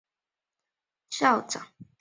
[0.03, 1.67] 吴德耀博士接任第二任校长。